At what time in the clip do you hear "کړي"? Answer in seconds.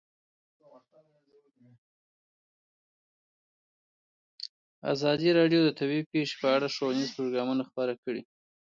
8.03-8.21